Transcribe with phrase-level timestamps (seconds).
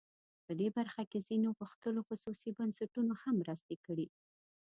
[0.45, 4.07] په دې برخه کې ځینو غښتلو خصوصي بنسټونو هم مرستې کړي.